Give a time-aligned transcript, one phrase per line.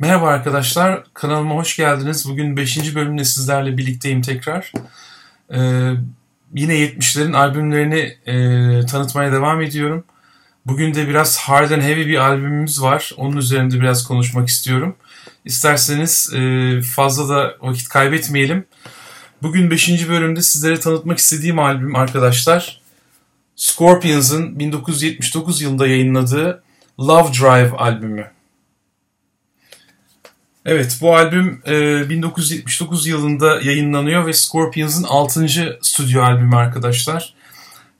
[0.00, 2.28] Merhaba arkadaşlar, kanalıma hoş geldiniz.
[2.28, 2.94] Bugün 5.
[2.94, 4.72] bölümde sizlerle birlikteyim tekrar.
[5.54, 5.58] Ee,
[6.54, 10.04] yine 70'lerin albümlerini e, tanıtmaya devam ediyorum.
[10.66, 13.12] Bugün de biraz hard and heavy bir albümümüz var.
[13.16, 14.96] Onun üzerinde biraz konuşmak istiyorum.
[15.44, 18.66] İsterseniz e, fazla da vakit kaybetmeyelim.
[19.42, 20.08] Bugün 5.
[20.08, 22.80] bölümde sizlere tanıtmak istediğim albüm arkadaşlar.
[23.56, 26.62] Scorpions'ın 1979 yılında yayınladığı
[27.00, 28.37] Love Drive albümü.
[30.70, 35.48] Evet bu albüm e, 1979 yılında yayınlanıyor ve Scorpions'ın 6.
[35.82, 37.34] stüdyo albümü arkadaşlar.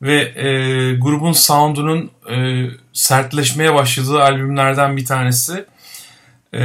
[0.03, 0.47] Ve e,
[0.95, 5.65] grubun sound'unun e, sertleşmeye başladığı albümlerden bir tanesi.
[6.55, 6.61] E,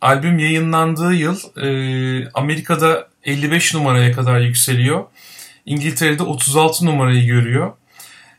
[0.00, 5.04] albüm yayınlandığı yıl e, Amerika'da 55 numaraya kadar yükseliyor.
[5.66, 7.72] İngiltere'de 36 numarayı görüyor.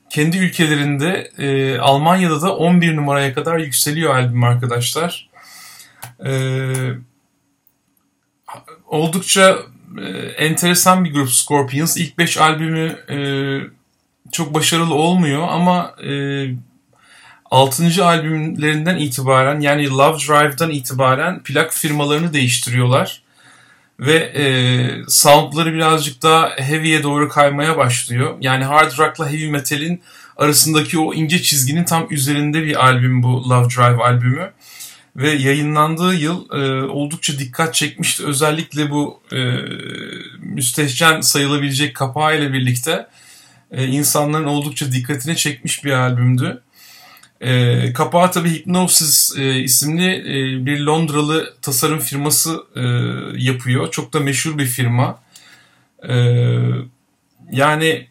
[0.09, 5.32] Kendi ülkelerinde e, Almanya'da da 11 numaraya kadar yükseliyor albüm arkadaşlar.
[6.25, 6.73] Ee,
[8.87, 9.57] oldukça
[10.01, 10.07] e,
[10.45, 11.97] enteresan bir grup Scorpions.
[11.97, 13.17] İlk 5 albümü e,
[14.31, 16.11] çok başarılı olmuyor ama e,
[17.51, 18.05] 6.
[18.05, 23.23] albümlerinden itibaren yani Love Drive'dan itibaren plak firmalarını değiştiriyorlar.
[23.99, 24.45] Ve e,
[25.07, 28.37] soundları birazcık daha heavy'e doğru kaymaya başlıyor.
[28.41, 30.01] Yani hard rock'la heavy metal'in
[30.37, 34.51] arasındaki o ince çizginin tam üzerinde bir albüm bu Love Drive albümü
[35.15, 38.25] ve yayınlandığı yıl e, oldukça dikkat çekmişti.
[38.25, 39.37] Özellikle bu e,
[40.39, 43.07] müstehcen sayılabilecek kapağıyla birlikte
[43.71, 46.61] e, insanların oldukça dikkatini çekmiş bir albümdü.
[47.41, 52.81] E, kapağı tabi Hypnosis e, isimli e, bir Londralı tasarım firması e,
[53.37, 53.91] yapıyor.
[53.91, 55.19] Çok da meşhur bir firma.
[56.09, 56.15] E,
[57.51, 58.07] yani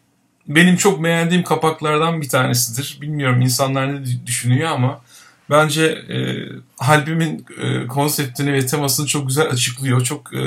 [0.47, 2.97] benim çok beğendiğim kapaklardan bir tanesidir.
[3.01, 5.01] Bilmiyorum insanlar ne düşünüyor ama
[5.49, 6.17] bence e,
[6.79, 10.03] albümün e, konseptini ve temasını çok güzel açıklıyor.
[10.03, 10.41] Çok e,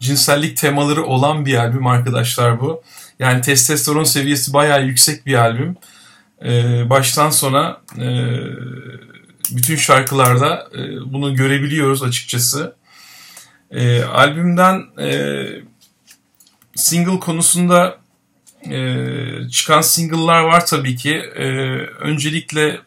[0.00, 2.82] cinsellik temaları olan bir albüm arkadaşlar bu.
[3.18, 5.76] Yani testosteron seviyesi bayağı yüksek bir albüm.
[6.44, 6.50] E,
[6.90, 8.36] baştan sona e,
[9.50, 12.74] bütün şarkılarda e, bunu görebiliyoruz açıkçası.
[13.70, 15.46] E, albümden e,
[16.74, 17.98] single konusunda
[18.70, 21.14] e, çıkan single'lar var tabii ki.
[21.14, 21.44] E,
[22.00, 22.80] öncelikle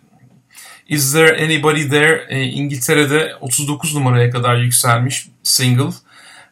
[0.88, 5.94] Is There Anybody There e, İngiltere'de 39 numaraya kadar yükselmiş single.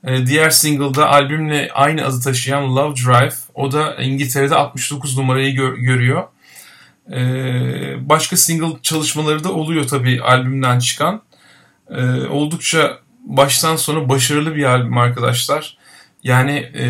[0.04, 5.78] E, diğer single'da albümle aynı adı taşıyan Love Drive o da İngiltere'de 69 numarayı gör,
[5.78, 6.24] görüyor.
[7.12, 7.20] E,
[8.10, 11.22] başka single çalışmaları da oluyor tabii albümden çıkan.
[11.90, 15.78] E, oldukça baştan sona başarılı bir albüm arkadaşlar.
[16.24, 16.86] Yani e,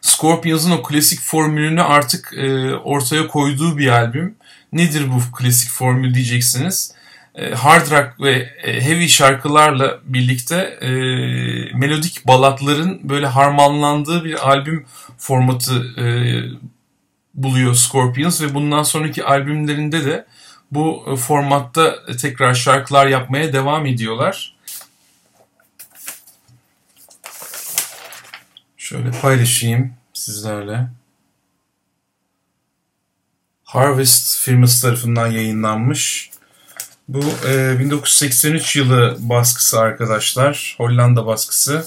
[0.00, 4.36] Scorpions'ın o klasik formülünü artık e, ortaya koyduğu bir albüm.
[4.72, 6.94] Nedir bu klasik formül diyeceksiniz.
[7.34, 8.32] E, hard rock ve
[8.62, 10.88] e, heavy şarkılarla birlikte e,
[11.74, 14.86] melodik balatların böyle harmanlandığı bir albüm
[15.18, 16.04] formatı e,
[17.34, 20.26] buluyor Scorpions ve bundan sonraki albümlerinde de
[20.70, 24.56] bu e, formatta tekrar şarkılar yapmaya devam ediyorlar.
[28.76, 30.99] Şöyle paylaşayım sizlerle.
[33.70, 36.30] Harvest firması tarafından yayınlanmış.
[37.08, 40.74] Bu e, 1983 yılı baskısı arkadaşlar.
[40.78, 41.86] Hollanda baskısı.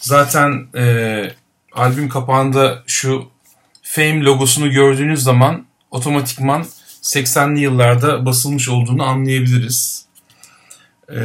[0.00, 1.34] Zaten e,
[1.72, 3.28] albüm kapağında şu
[3.82, 6.66] Fame logosunu gördüğünüz zaman otomatikman
[7.02, 10.06] 80'li yıllarda basılmış olduğunu anlayabiliriz.
[11.12, 11.20] E,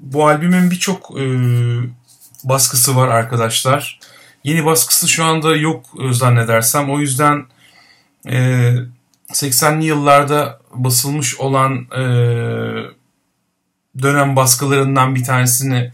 [0.00, 1.24] bu albümün birçok e,
[2.44, 3.98] baskısı var arkadaşlar.
[4.44, 6.90] Yeni baskısı şu anda yok e, zannedersem.
[6.90, 7.46] O yüzden
[8.28, 8.74] e,
[9.32, 12.02] 80'li yıllarda basılmış olan e,
[14.02, 15.92] dönem baskılarından bir tanesini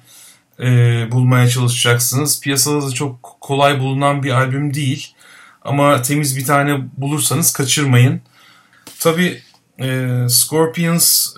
[0.60, 0.66] e,
[1.12, 2.40] bulmaya çalışacaksınız.
[2.40, 5.14] Piyasada da çok kolay bulunan bir albüm değil.
[5.62, 8.20] Ama temiz bir tane bulursanız kaçırmayın.
[9.00, 9.42] Tabi
[9.80, 11.34] e, Scorpions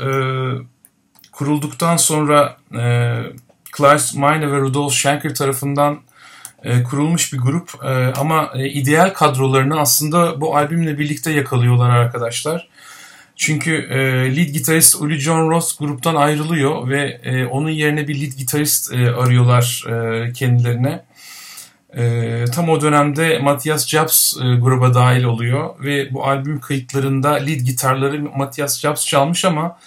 [1.33, 2.57] kurulduktan sonra
[3.77, 6.01] Clive Mine ve Rudolf Schenker tarafından
[6.83, 7.89] kurulmuş bir grup e,
[8.21, 12.69] ama e, ideal kadrolarını aslında bu albümle birlikte yakalıyorlar arkadaşlar.
[13.37, 13.97] Çünkü e,
[14.37, 19.11] lead gitarist Uli John Ross gruptan ayrılıyor ve e, onun yerine bir lead gitarist e,
[19.11, 21.05] arıyorlar e, kendilerine.
[21.97, 27.61] E, tam o dönemde Matthias Jabs e, gruba dahil oluyor ve bu albüm kayıtlarında lead
[27.61, 29.79] gitarları Matthias Jabs çalmış ama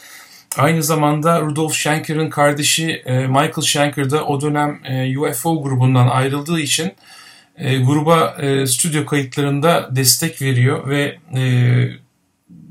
[0.57, 6.59] Aynı zamanda Rudolf Schenker'ın kardeşi e, Michael Schenker da o dönem e, UFO grubundan ayrıldığı
[6.59, 6.93] için
[7.57, 11.17] e, gruba stüdyo kayıtlarında destek veriyor ve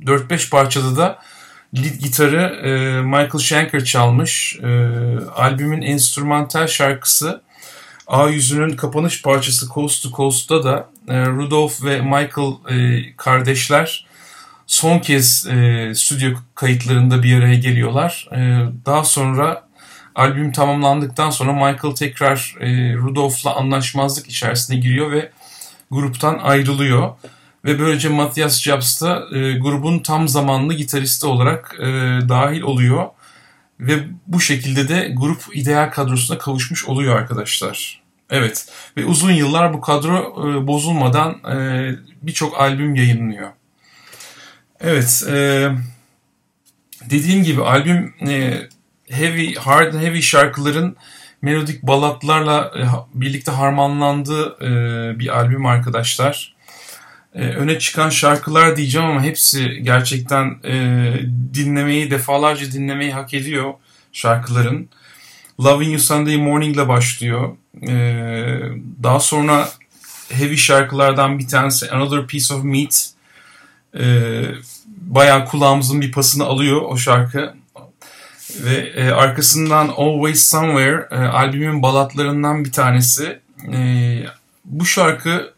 [0.04, 1.18] 4-5 parçada da
[1.76, 2.62] Lead gitarı
[3.04, 4.58] Michael Schenker çalmış.
[5.36, 7.42] Albümün enstrümantal şarkısı
[8.06, 12.52] A yüzünün kapanış parçası Coast to Coast'ta da Rudolph ve Michael
[13.16, 14.06] kardeşler
[14.66, 18.28] son kez e, stüdyo kayıtlarında bir araya geliyorlar.
[18.32, 18.38] E,
[18.86, 19.68] daha sonra
[20.14, 25.30] albüm tamamlandıktan sonra Michael tekrar e, Rudolph'la anlaşmazlık içerisine giriyor ve
[25.90, 27.10] gruptan ayrılıyor.
[27.64, 31.84] Ve böylece Matthias Jabs da e, grubun tam zamanlı gitaristi olarak e,
[32.28, 33.06] dahil oluyor.
[33.80, 38.02] Ve bu şekilde de grup ideal kadrosuna kavuşmuş oluyor arkadaşlar.
[38.30, 38.66] Evet
[38.96, 41.56] ve uzun yıllar bu kadro e, bozulmadan e,
[42.22, 43.50] birçok albüm yayınlıyor.
[44.82, 45.68] Evet e,
[47.10, 48.62] dediğim gibi albüm e,
[49.10, 50.96] heavy, hard heavy şarkıların
[51.42, 52.82] melodik balatlarla e,
[53.20, 54.70] birlikte harmanlandığı e,
[55.18, 56.54] bir albüm arkadaşlar.
[57.34, 60.74] E, öne çıkan şarkılar diyeceğim ama hepsi gerçekten e,
[61.54, 63.74] dinlemeyi, defalarca dinlemeyi hak ediyor
[64.12, 64.88] şarkıların.
[65.60, 67.56] Loving You Sunday Morning ile başlıyor.
[67.88, 67.94] E,
[69.02, 69.68] daha sonra
[70.28, 73.11] heavy şarkılardan bir tanesi Another Piece of Meat.
[73.98, 74.04] E,
[74.86, 77.54] bayağı kulağımızın bir pasını alıyor o şarkı.
[78.64, 83.40] Ve e, arkasından Always Somewhere e, albümün balatlarından bir tanesi.
[83.72, 83.78] E,
[84.64, 85.52] bu şarkı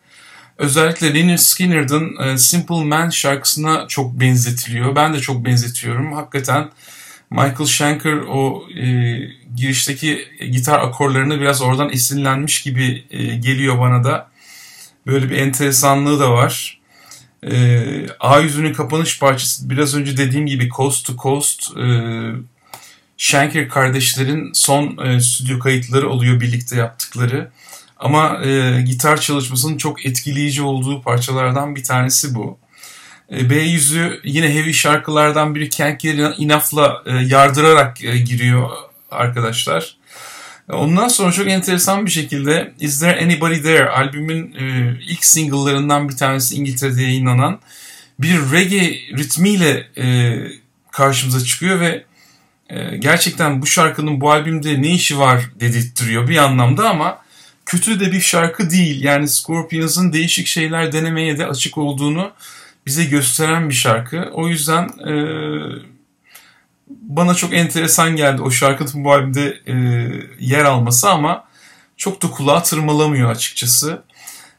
[0.59, 4.97] özellikle Leonard Skinner'ın e, Simple Man şarkısına çok benzetiliyor.
[4.97, 6.13] Ben de çok benzetiyorum.
[6.13, 6.71] Hakikaten
[7.31, 8.85] Michael Schenker o e,
[9.57, 14.29] girişteki gitar akorlarını biraz oradan esinlenmiş gibi e, geliyor bana da.
[15.07, 16.81] Böyle bir enteresanlığı da var.
[17.51, 21.87] E, A yüzünün kapanış parçası biraz önce dediğim gibi Coast to Coast e,
[23.17, 27.51] Schenker kardeşlerin son e, stüdyo kayıtları oluyor birlikte yaptıkları.
[27.97, 32.59] Ama e, gitar çalışmasının çok etkileyici olduğu parçalardan bir tanesi bu.
[33.33, 38.71] E, B yüzü yine heavy şarkılardan biri Can't Get Enough'la e, yardırarak e, giriyor
[39.11, 39.97] arkadaşlar.
[40.73, 46.17] Ondan sonra çok enteresan bir şekilde Is There Anybody There albümün e, ilk single'larından bir
[46.17, 47.61] tanesi İngiltere'de yayınlanan
[48.19, 50.37] bir reggae ritmiyle e,
[50.91, 52.05] karşımıza çıkıyor ve
[52.71, 57.19] e, gerçekten bu şarkının bu albümde ne işi var dedirttiriyor bir anlamda ama
[57.67, 59.05] kötü de bir şarkı değil.
[59.05, 62.33] Yani Scorpions'ın değişik şeyler denemeye de açık olduğunu
[62.87, 64.31] bize gösteren bir şarkı.
[64.33, 65.15] O yüzden e,
[66.89, 69.75] bana çok enteresan geldi o şarkının bu albümde e,
[70.41, 71.45] yer alması ama
[71.97, 74.03] çok da kulağa tırmalamıyor açıkçası.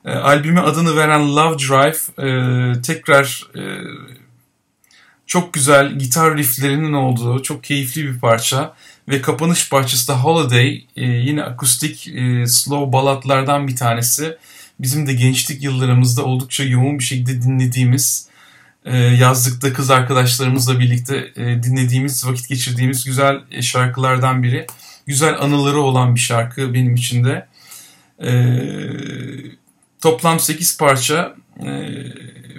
[0.05, 3.61] E, albüme adını veren Love Drive e, tekrar e,
[5.27, 8.75] çok güzel gitar rifflerinin olduğu çok keyifli bir parça
[9.09, 14.37] ve kapanış parçası da Holiday e, yine akustik e, slow balatlardan bir tanesi.
[14.79, 18.27] Bizim de gençlik yıllarımızda oldukça yoğun bir şekilde dinlediğimiz
[18.93, 24.67] yazlıkta kız arkadaşlarımızla birlikte e, dinlediğimiz vakit geçirdiğimiz güzel e, şarkılardan biri.
[25.07, 27.47] Güzel anıları olan bir şarkı benim için de.
[28.23, 28.31] E,
[30.01, 31.69] toplam 8 parça e,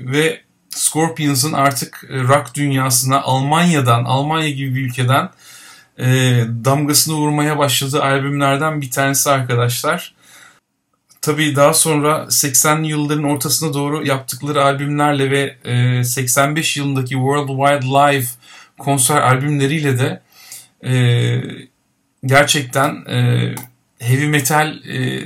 [0.01, 0.41] ve
[0.71, 5.31] Scorpions'ın artık rock dünyasına Almanya'dan, Almanya gibi bir ülkeden
[6.65, 10.15] damgasını vurmaya başladığı albümlerden bir tanesi arkadaşlar.
[11.27, 18.27] Tabii daha sonra 80'li yılların ortasına doğru yaptıkları albümlerle ve e, 85 yılındaki Worldwide Live
[18.79, 20.23] konser albümleriyle de
[20.85, 20.95] e,
[22.25, 23.55] gerçekten e,
[23.99, 25.25] heavy metal e,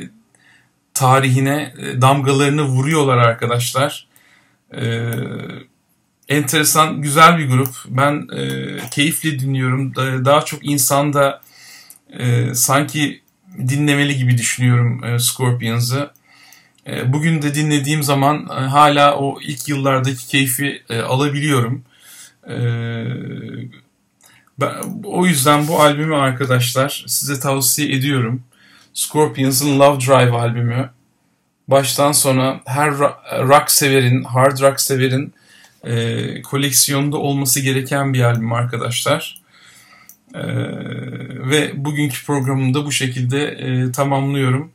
[0.95, 4.07] tarihine e, damgalarını vuruyorlar arkadaşlar.
[4.75, 5.11] Ee,
[6.28, 7.75] enteresan, güzel bir grup.
[7.88, 9.95] Ben e, keyifli dinliyorum.
[10.25, 11.40] Daha çok insan da
[12.19, 13.23] e, sanki
[13.59, 16.11] dinlemeli gibi düşünüyorum e, Scorpions'ı.
[16.87, 21.85] E, bugün de dinlediğim zaman e, hala o ilk yıllardaki keyfi e, alabiliyorum.
[22.49, 22.57] E,
[24.61, 24.73] ben,
[25.04, 28.42] o yüzden bu albümü arkadaşlar size tavsiye ediyorum.
[28.95, 30.90] Scorpions'ın Love Drive albümü
[31.69, 32.99] baştan sona her
[33.49, 35.35] rock severin, hard rock severin
[35.85, 39.40] e, koleksiyonda olması gereken bir albüm arkadaşlar.
[40.35, 40.42] E,
[41.40, 44.70] ve bugünkü programımı bu şekilde e, tamamlıyorum.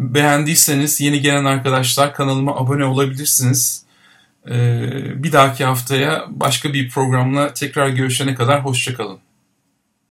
[0.00, 3.84] Beğendiyseniz yeni gelen arkadaşlar kanalıma abone olabilirsiniz.
[4.50, 4.52] E,
[5.22, 9.18] bir dahaki haftaya başka bir programla tekrar görüşene kadar hoşçakalın.